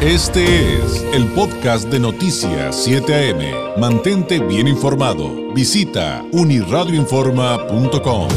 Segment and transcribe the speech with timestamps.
[0.00, 3.80] Este es el podcast de Noticias 7 AM.
[3.80, 5.52] Mantente bien informado.
[5.52, 8.28] Visita uniradioinforma.com.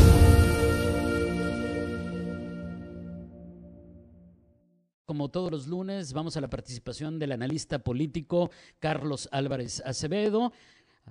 [5.06, 8.50] Como todos los lunes, vamos a la participación del analista político
[8.80, 10.54] Carlos Álvarez Acevedo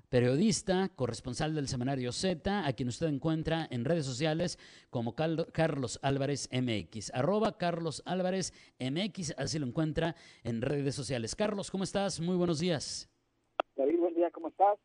[0.08, 4.58] periodista, corresponsal del semanario Z, a quien usted encuentra en redes sociales
[4.90, 11.36] como Carlos Álvarez MX, arroba Carlos Álvarez MX, así lo encuentra en redes sociales.
[11.36, 12.20] Carlos, ¿cómo estás?
[12.20, 13.08] Muy buenos días.
[13.76, 14.78] David, buen día, ¿cómo estás?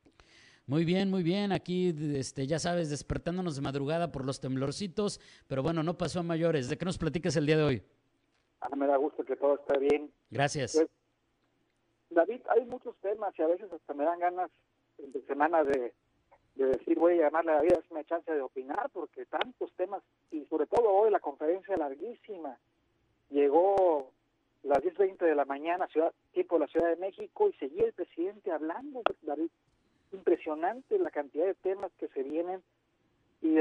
[0.68, 1.52] Muy bien, muy bien.
[1.52, 6.24] Aquí, este, ya sabes, despertándonos de madrugada por los temblorcitos, pero bueno, no pasó a
[6.24, 6.70] mayores.
[6.70, 7.84] ¿De qué nos platicas el día de hoy?
[8.62, 10.12] Ah, me da gusto que todo esté bien.
[10.32, 10.74] Gracias.
[10.76, 10.90] Pues,
[12.10, 14.49] David, hay muchos temas y a veces hasta me dan ganas
[14.98, 15.94] de semana de,
[16.55, 20.04] decir voy a llamarle a la vida, es una chance de opinar, porque tantos temas,
[20.31, 22.58] y sobre todo hoy la conferencia larguísima,
[23.30, 24.12] llegó
[24.63, 27.94] las 10.20 de la mañana, ciudad, tiempo de la Ciudad de México, y seguía el
[27.94, 29.49] presidente hablando, David.
[30.12, 32.63] Impresionante la cantidad de temas que se vienen
[33.41, 33.59] y,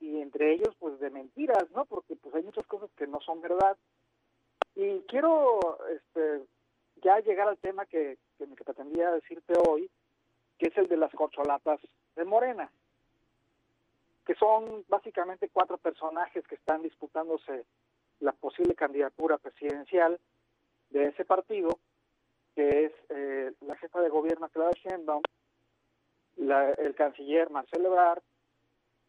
[0.00, 1.84] y, entre ellos pues de mentiras, ¿no?
[1.84, 3.76] Porque pues hay muchas cosas que no son verdad.
[4.76, 6.42] Y quiero este,
[7.02, 9.90] ya llegar al tema que, que me pretendía decirte hoy,
[10.60, 11.80] que es el de las corcholatas
[12.14, 12.70] de Morena,
[14.26, 17.64] que son básicamente cuatro personajes que están disputándose
[18.20, 20.20] la posible candidatura presidencial
[20.90, 21.78] de ese partido,
[22.54, 25.22] que es eh, la jefa de gobierno Clara Sheinbaum,
[26.36, 28.22] el canciller Marcelo Ebrard,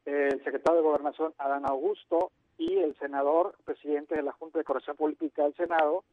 [0.06, 4.96] el secretario de Gobernación Adán Augusto y el senador presidente de la Junta de Corrección
[4.96, 6.06] Política del Senado,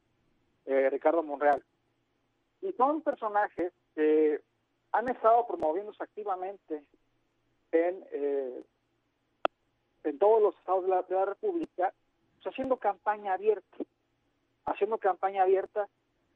[0.66, 1.62] eh, Ricardo Monreal.
[2.60, 4.40] Y son personajes que
[4.92, 6.82] han estado promoviéndose activamente
[7.72, 8.62] en, eh,
[10.04, 11.92] en todos los estados de la, República,
[12.34, 13.76] pues, haciendo campaña abierta,
[14.64, 15.88] haciendo campaña abierta,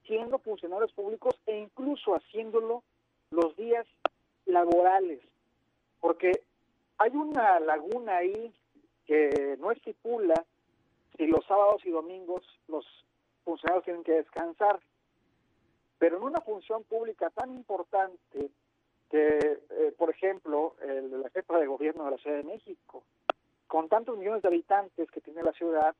[0.07, 2.83] siendo funcionarios públicos e incluso haciéndolo
[3.31, 3.87] los días
[4.47, 5.21] laborales,
[6.01, 6.33] porque
[6.99, 8.53] hay una laguna ahí
[9.07, 10.45] que no estipula
[11.17, 12.85] si los sábados y domingos los
[13.45, 14.81] funcionarios tienen que descansar.
[16.03, 18.51] Pero en una función pública tan importante
[19.09, 23.05] que, eh, por ejemplo, el, la jefa de gobierno de la Ciudad de México,
[23.69, 25.95] con tantos millones de habitantes que tiene la ciudad,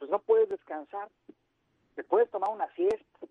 [0.00, 1.08] pues no puedes descansar.
[1.94, 3.28] Te puedes tomar una siesta,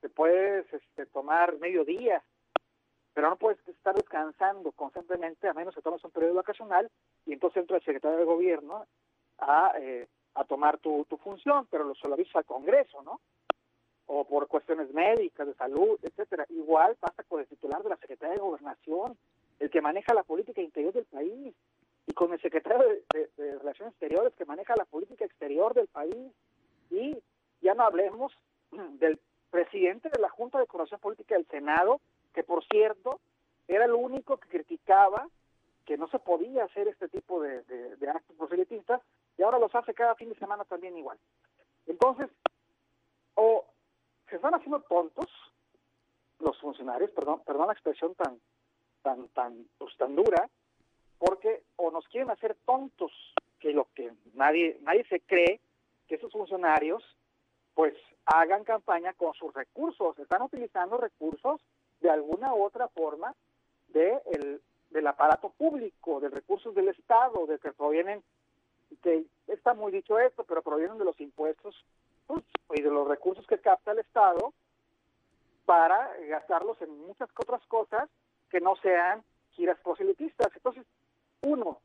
[0.00, 2.22] te puedes este, tomar medio día,
[3.12, 6.90] pero no puedes estar descansando constantemente, a menos que tomes un periodo vacacional,
[7.26, 8.86] y entonces entra el secretario de gobierno
[9.36, 13.20] a, eh, a tomar tu, tu función, pero lo solo al Congreso, ¿no?
[14.32, 16.46] Por cuestiones médicas, de salud, etcétera.
[16.48, 19.14] Igual pasa con el titular de la Secretaría de Gobernación,
[19.60, 21.54] el que maneja la política interior del país,
[22.06, 22.82] y con el secretario
[23.12, 26.32] de, Relaciones Exteriores que maneja la política exterior del país.
[26.90, 27.22] Y
[27.60, 28.32] ya no hablemos
[29.00, 29.20] del
[29.50, 32.00] presidente de la Junta de Coordinación Política del Senado,
[32.32, 33.20] que por cierto
[33.68, 35.28] era el único que criticaba
[35.84, 39.02] que no se podía hacer este tipo de, de actos proselitistas,
[39.36, 41.18] y ahora los hace cada fin de semana también igual.
[41.86, 42.30] Entonces,
[43.34, 43.66] o
[44.32, 45.28] se están haciendo tontos
[46.38, 48.40] los funcionarios, perdón, perdón la expresión tan,
[49.02, 50.48] tan, tan, pues, tan dura,
[51.18, 53.12] porque o nos quieren hacer tontos,
[53.60, 55.60] que lo que nadie, nadie se cree
[56.08, 57.04] que esos funcionarios
[57.74, 57.94] pues
[58.24, 61.60] hagan campaña con sus recursos, están utilizando recursos
[62.00, 63.34] de alguna u otra forma
[63.88, 68.22] de el, del aparato público, de recursos del Estado, de que provienen,
[69.02, 71.76] que está muy dicho esto, pero provienen de los impuestos
[72.74, 74.52] y de los recursos que capta el Estado
[75.64, 78.08] para gastarlos en muchas otras cosas
[78.50, 79.22] que no sean
[79.52, 80.48] giras proselitistas.
[80.54, 80.84] Entonces,
[81.42, 81.78] uno,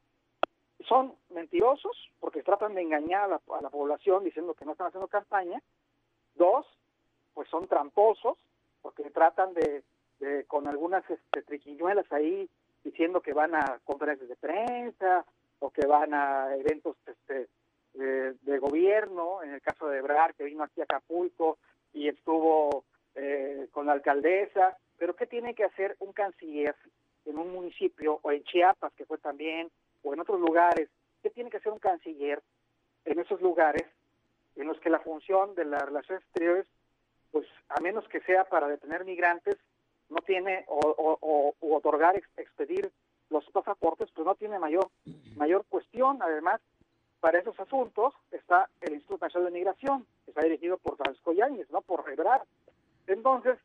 [0.87, 5.61] son mentirosos porque tratan de engañar a la, población diciendo que no están haciendo campaña.
[6.35, 6.65] Dos,
[7.33, 8.37] pues son tramposos
[8.81, 9.83] porque tratan de,
[10.47, 12.49] con algunas este, triquiñuelas ahí
[12.83, 15.25] diciendo que van a conferencias de prensa
[15.59, 17.47] o que van a eventos este,
[17.97, 21.57] de, gobierno, en el caso de Ebrar, que vino aquí a Acapulco
[21.93, 22.85] y estuvo
[23.15, 26.75] eh, con la alcaldesa, pero ¿qué tiene que hacer un canciller
[27.25, 29.69] en un municipio o en Chiapas, que fue también,
[30.03, 30.89] o en otros lugares?
[31.23, 32.41] ¿Qué tiene que hacer un canciller
[33.05, 33.85] en esos lugares
[34.55, 36.65] en los que la función de las relaciones exteriores,
[37.31, 39.55] pues a menos que sea para detener migrantes,
[40.09, 42.91] no tiene, o, otorgar, expedir
[43.29, 44.89] los pasaportes, pues no tiene mayor,
[45.35, 46.21] mayor cuestión.
[46.21, 46.61] Además,
[47.19, 51.69] para esos asuntos está el Instituto Nacional de Migración, que está dirigido por Francisco Yáñez,
[51.71, 52.43] no por Rebrar.
[53.07, 53.57] Entonces,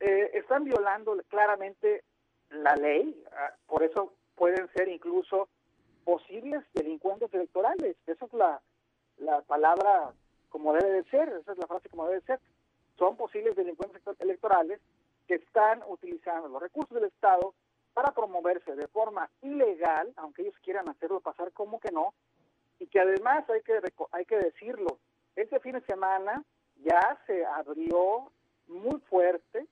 [0.00, 2.04] eh, están violando claramente
[2.50, 5.48] la ley, ah, por eso pueden ser incluso
[6.04, 7.96] posibles delincuentes electorales.
[8.06, 8.60] Esa es la,
[9.18, 10.12] la palabra
[10.48, 12.40] como debe de ser, esa es la frase como debe de ser.
[12.98, 14.80] son posibles delincuentes electorales
[15.26, 17.54] que están utilizando los recursos del Estado
[17.94, 22.14] para promoverse de forma ilegal, aunque ellos quieran hacerlo pasar como que no,
[22.82, 23.80] y que además hay que,
[24.10, 24.98] hay que decirlo,
[25.36, 26.42] este fin de semana
[26.82, 28.32] ya se abrió
[28.66, 29.66] muy fuerte,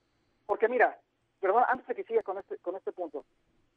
[0.46, 0.96] porque mira,
[1.40, 3.24] perdón, antes de que siga con este, con este punto,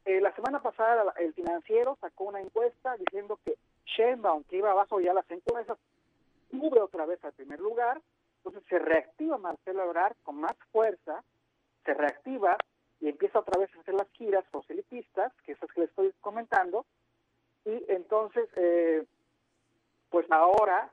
[0.04, 5.00] eh, la semana pasada el financiero sacó una encuesta diciendo que Sheinbaum, que iba abajo
[5.00, 5.78] ya las encuestas,
[6.50, 8.00] sube otra vez al primer lugar,
[8.36, 11.24] entonces se reactiva Marcelo Ebrard con más fuerza,
[11.84, 12.56] se reactiva
[13.00, 16.86] y empieza otra vez a hacer las giras proselitistas, que esas que les estoy comentando,
[17.64, 19.04] y entonces, eh,
[20.14, 20.88] pues ahora,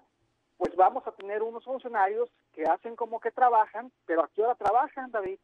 [0.58, 4.56] pues vamos a tener unos funcionarios que hacen como que trabajan, pero ¿a qué hora
[4.56, 5.38] trabajan, David?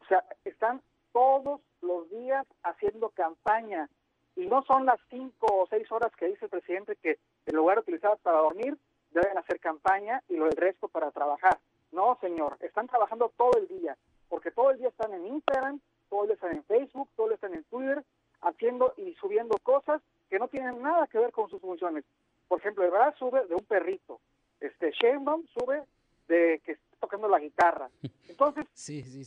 [0.00, 3.88] O sea, están todos los días haciendo campaña
[4.34, 7.76] y no son las cinco o seis horas que dice el presidente que en lugar
[7.76, 8.76] de utilizarlas para dormir,
[9.12, 11.56] deben hacer campaña y lo del resto para trabajar.
[11.92, 13.96] No, señor, están trabajando todo el día,
[14.28, 15.80] porque todo el día están en Instagram,
[16.10, 18.04] todo el día están en Facebook, todo el día están en Twitter,
[18.40, 22.04] haciendo y subiendo cosas que no tienen nada que ver con sus funciones.
[22.48, 24.20] Por ejemplo, el verdad sube de un perrito,
[24.60, 25.84] este Sheinbaum sube
[26.28, 27.90] de que está tocando la guitarra.
[28.28, 28.66] Entonces,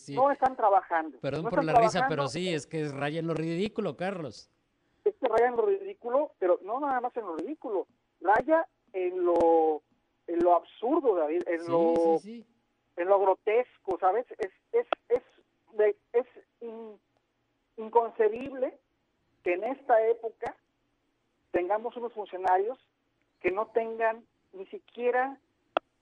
[0.10, 1.20] no están trabajando.
[1.20, 4.50] Perdón por la risa, pero sí, es que es raya en lo ridículo, Carlos.
[5.04, 7.88] Es que raya en lo ridículo, pero no nada más en lo ridículo,
[8.22, 9.82] raya en lo
[10.28, 12.20] en lo absurdo, David, en lo
[12.96, 14.26] en lo grotesco, ¿sabes?
[14.38, 15.24] Es es es
[16.14, 16.28] es
[17.78, 18.78] inconcebible
[19.44, 20.56] que en esta época
[21.52, 22.78] tengamos unos funcionarios
[23.42, 24.24] que no tengan
[24.54, 25.38] ni siquiera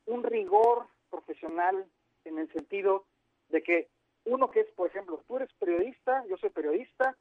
[0.05, 1.85] un rigor profesional
[2.25, 3.05] en el sentido
[3.49, 3.87] de que
[4.25, 7.15] uno que es, por ejemplo, tú eres periodista, yo soy periodista,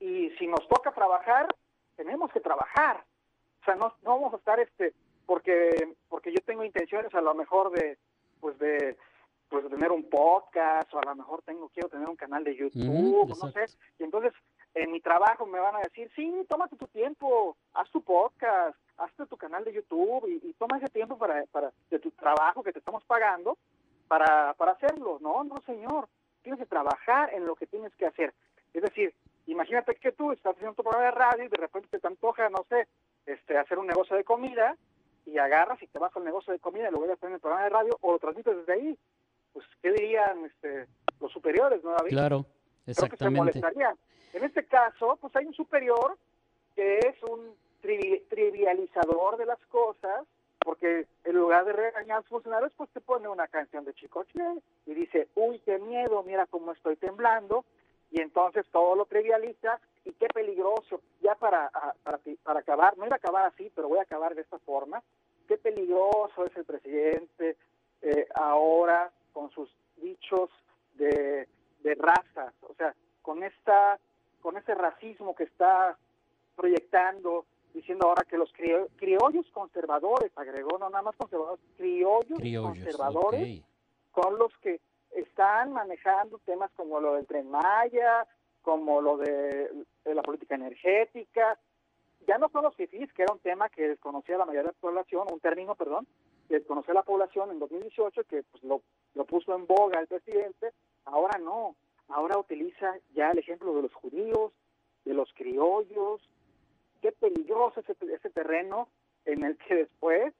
[0.00, 1.46] y si nos toca trabajar,
[1.96, 3.04] tenemos que trabajar.
[3.62, 4.92] O sea, no, no vamos a estar este
[5.26, 7.96] porque porque yo tengo intenciones a lo mejor de
[8.40, 8.96] pues de
[9.48, 13.28] pues tener un podcast o a lo mejor tengo quiero tener un canal de YouTube,
[13.28, 13.66] no sé.
[14.00, 14.32] Y entonces
[14.74, 19.26] en mi trabajo me van a decir, sí, tómate tu tiempo, haz tu podcast, hazte
[19.26, 22.78] tu canal de YouTube y, toma ese tiempo para, para de tu trabajo que te
[22.78, 23.58] estamos pagando
[24.08, 25.18] para, para hacerlo.
[25.20, 26.08] No, no, señor.
[26.42, 28.34] Tienes que trabajar en lo que tienes que hacer.
[28.74, 29.14] Es decir,
[29.46, 32.64] imagínate que tú estás haciendo tu programa de radio y de repente te antoja, no
[32.68, 32.88] sé,
[33.26, 34.76] este, hacer un negocio de comida
[35.24, 37.34] y agarras y te vas al negocio de comida y lo voy a hacer en
[37.34, 38.98] el programa de radio o lo transmites desde ahí.
[39.52, 40.86] Pues, ¿qué dirían este,
[41.20, 42.10] los superiores, no, David?
[42.10, 42.46] Claro,
[42.86, 43.16] exactamente.
[43.16, 43.96] Creo que se molestarían.
[44.32, 46.16] En este caso, pues hay un superior
[46.74, 50.24] que es un trivializador de las cosas,
[50.60, 54.40] porque en lugar de regañar a los funcionarios, pues te pone una canción de Chicoche
[54.86, 57.64] y dice, uy, qué miedo, mira cómo estoy temblando,
[58.10, 61.70] y entonces todo lo trivializa, y qué peligroso, ya para,
[62.02, 65.02] para, para acabar, no iba a acabar así, pero voy a acabar de esta forma,
[65.48, 67.56] qué peligroso es el presidente
[68.02, 70.50] eh, ahora con sus dichos
[70.94, 71.48] de,
[71.82, 73.98] de razas, o sea, con esta
[74.40, 75.96] con ese racismo que está
[76.56, 83.62] proyectando, diciendo ahora que los criollos conservadores, agregó no nada más conservadores, criollos, conservadores,
[84.14, 84.80] son los que
[85.12, 88.26] están manejando temas como lo del tren Maya,
[88.62, 89.70] como lo de,
[90.04, 91.58] la política energética,
[92.26, 94.80] ya no son los fifís, que era un tema que desconocía la mayoría de la
[94.80, 96.06] población, un término, perdón,
[96.48, 98.82] que desconocía la población en 2018, que pues, lo,
[99.14, 100.72] lo puso en boga el presidente,
[101.04, 101.76] ahora no,
[102.08, 104.52] ahora utiliza ya el ejemplo de los judíos,
[105.04, 106.20] de los criollos.
[107.00, 108.88] Qué peligroso ese, ese terreno
[109.24, 110.32] en el que después,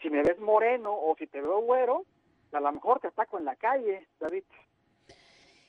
[0.00, 2.04] si me ves moreno o si te veo güero,
[2.52, 4.44] a lo mejor te ataco en la calle, David.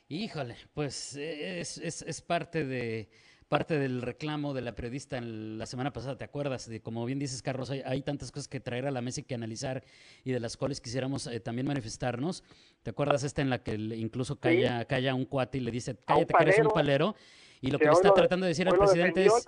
[0.07, 3.09] Híjole, pues es, es, es parte de
[3.51, 6.69] parte del reclamo de la periodista en la semana pasada, ¿te acuerdas?
[6.69, 9.35] De, como bien dices, Carlos, hay, tantas cosas que traer a la mesa y que
[9.35, 9.83] analizar
[10.23, 12.45] y de las cuales quisiéramos eh, también manifestarnos.
[12.81, 16.33] ¿Te acuerdas esta en la que incluso calla, calla un cuate y le dice, cállate
[16.33, 17.13] que eres un palero?
[17.59, 19.45] Y lo que le está tratando de decir al presidente es,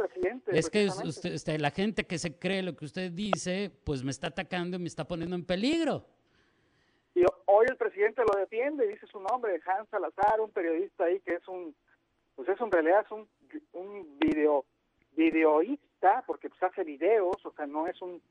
[0.47, 4.27] es que usted, la gente que se cree lo que usted dice, pues me está
[4.27, 6.05] atacando y me está poniendo en peligro.
[7.15, 11.35] Y hoy el presidente lo defiende, dice su nombre, Hans Salazar, un periodista ahí que
[11.35, 11.73] es un,
[12.35, 13.29] pues es en realidad es un
[13.73, 14.65] un video
[15.15, 18.21] videoísta, porque pues hace videos, o sea, no es un,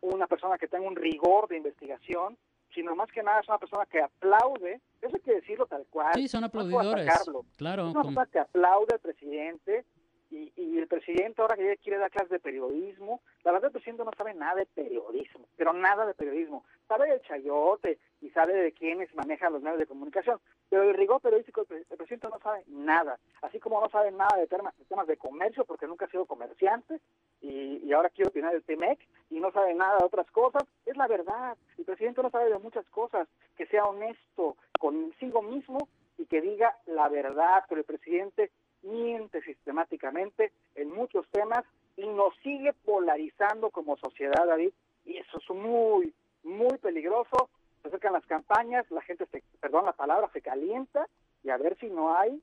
[0.00, 2.36] una persona que tenga un rigor de investigación,
[2.74, 6.14] sino más que nada es una persona que aplaude, eso hay que decirlo tal cual.
[6.14, 7.08] Sí, son aplaudidores.
[7.56, 7.88] claro.
[7.88, 9.84] Es una persona que aplaude al presidente
[10.30, 14.04] y, y, el presidente ahora que quiere dar clases de periodismo, la verdad el presidente
[14.04, 16.64] no sabe nada de periodismo, pero nada de periodismo.
[16.86, 20.40] Sabe del chayote y sabe de quiénes manejan los medios de comunicación.
[20.68, 24.46] Pero el rigor periodístico, el, presidente no sabe nada, así como no sabe nada de
[24.46, 27.00] temas, de temas de comercio, porque nunca ha sido comerciante,
[27.40, 30.96] y, y ahora quiere opinar del TEMEC, y no sabe nada de otras cosas, es
[30.96, 31.56] la verdad.
[31.76, 36.76] El presidente no sabe de muchas cosas, que sea honesto consigo mismo y que diga
[36.86, 38.50] la verdad, pero el presidente
[38.82, 41.64] miente sistemáticamente en muchos temas
[41.96, 44.70] y nos sigue polarizando como sociedad, David,
[45.04, 47.50] y eso es muy, muy peligroso.
[47.82, 51.06] Se acercan las campañas, la gente, se, perdón la palabra, se calienta
[51.42, 52.40] y a ver si no hay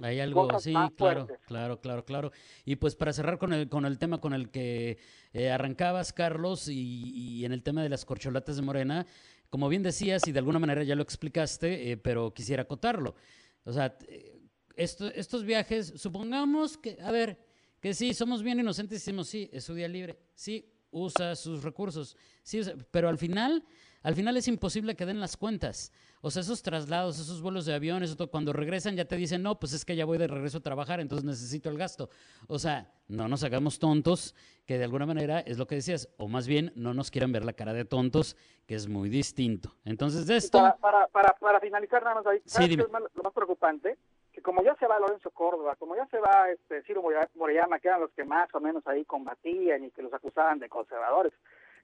[0.00, 2.32] hay algo, sí, claro, claro, claro, claro.
[2.64, 4.98] Y pues para cerrar con el, con el tema con el que
[5.32, 9.06] eh, arrancabas, Carlos, y, en el tema de las corcholatas de Morena,
[9.50, 13.16] como bien decías, y de alguna manera ya lo explicaste, eh, pero quisiera acotarlo.
[13.64, 14.37] O sea, eh,
[14.78, 17.38] estos viajes, supongamos que, a ver,
[17.80, 21.62] que sí, somos bien inocentes y decimos, sí, es su día libre, sí, usa sus
[21.62, 23.64] recursos, sí, pero al final,
[24.02, 25.92] al final es imposible que den las cuentas.
[26.20, 29.72] O sea, esos traslados, esos vuelos de aviones, cuando regresan ya te dicen, no, pues
[29.72, 32.10] es que ya voy de regreso a trabajar, entonces necesito el gasto.
[32.48, 34.34] O sea, no nos hagamos tontos,
[34.66, 37.44] que de alguna manera es lo que decías, o más bien no nos quieran ver
[37.44, 39.76] la cara de tontos, que es muy distinto.
[39.84, 40.58] Entonces, de esto...
[40.80, 43.96] Para, para, para, finalizar, nada más, ahí, lo más preocupante?
[44.42, 47.02] Como ya se va Lorenzo Córdoba, como ya se va este Ciro
[47.34, 50.68] Morellama, que eran los que más o menos ahí combatían y que los acusaban de
[50.68, 51.32] conservadores,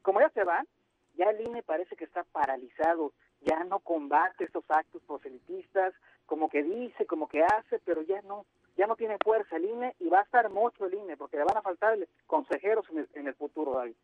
[0.02, 0.66] como ya se van,
[1.14, 5.94] ya el INE parece que está paralizado, ya no combate estos actos proselitistas,
[6.26, 8.46] como que dice, como que hace, pero ya no,
[8.76, 11.44] ya no tiene fuerza el INE y va a estar mucho el INE, porque le
[11.44, 13.94] van a faltar consejeros en el, en el futuro, David.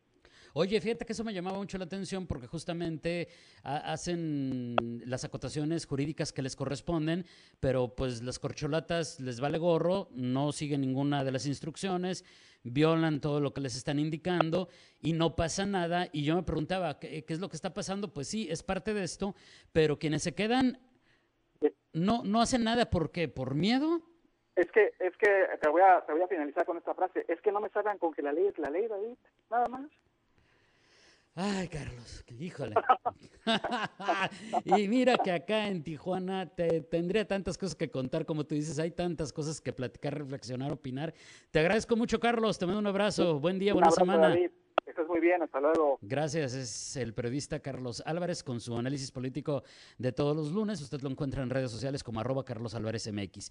[0.52, 3.28] Oye, fíjate que eso me llamaba mucho la atención porque justamente
[3.62, 4.74] hacen
[5.06, 7.24] las acotaciones jurídicas que les corresponden,
[7.60, 12.24] pero pues las corcholatas les vale gorro, no siguen ninguna de las instrucciones,
[12.62, 14.68] violan todo lo que les están indicando
[15.00, 16.08] y no pasa nada.
[16.12, 18.12] Y yo me preguntaba, ¿qué, es lo que está pasando?
[18.12, 19.34] Pues sí, es parte de esto,
[19.72, 20.78] pero quienes se quedan
[21.92, 23.28] no, no hacen nada, ¿por qué?
[23.28, 24.00] ¿Por miedo?
[24.56, 27.40] Es que, es que te voy, a, te voy a finalizar con esta frase, es
[27.40, 29.16] que no me salgan con que la ley es la ley, David,
[29.50, 29.90] nada más.
[31.34, 32.74] Ay, Carlos, híjole.
[34.64, 38.78] y mira que acá en Tijuana te, tendría tantas cosas que contar, como tú dices,
[38.78, 41.14] hay tantas cosas que platicar, reflexionar, opinar.
[41.50, 44.28] Te agradezco mucho, Carlos, te mando un abrazo, buen día, buena semana.
[44.28, 44.50] David.
[44.86, 45.98] Estás muy bien, hasta luego.
[46.02, 49.62] Gracias, es el periodista Carlos Álvarez con su análisis político
[49.98, 50.82] de todos los lunes.
[50.82, 53.50] Usted lo encuentra en redes sociales como arroba Carlos Álvarez MX.